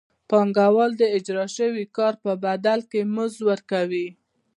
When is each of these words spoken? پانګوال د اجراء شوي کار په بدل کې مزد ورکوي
پانګوال 0.29 0.91
د 0.97 1.03
اجراء 1.17 1.49
شوي 1.57 1.83
کار 1.97 2.13
په 2.23 2.31
بدل 2.43 2.79
کې 2.91 3.01
مزد 3.15 3.39
ورکوي 3.49 4.07